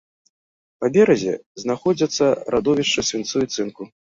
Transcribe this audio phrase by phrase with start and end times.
[0.83, 1.33] Па беразе
[1.65, 2.25] знаходзяцца
[2.57, 3.83] радовішчы свінцу і цынку.